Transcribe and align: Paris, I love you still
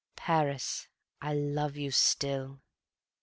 Paris, 0.15 0.87
I 1.21 1.35
love 1.35 1.77
you 1.77 1.91
still 1.91 2.63